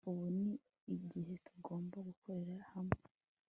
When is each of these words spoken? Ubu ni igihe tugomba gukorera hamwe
Ubu 0.09 0.25
ni 0.41 0.53
igihe 0.95 1.33
tugomba 1.45 1.97
gukorera 2.07 2.57
hamwe 2.71 3.01